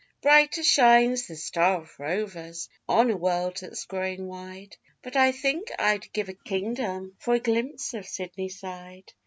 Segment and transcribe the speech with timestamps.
[0.23, 5.71] Brighter shines the Star of Rovers on a world that's growing wide, But I think
[5.77, 9.13] I'd give a kingdom for a glimpse of Sydney Side.